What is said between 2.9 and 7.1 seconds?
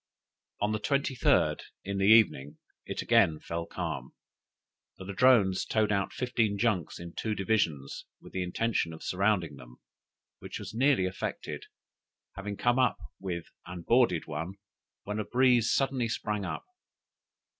again fell calm; the Ladrones towed out fifteen junks